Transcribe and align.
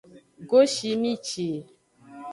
Goshimici. 0.49 1.47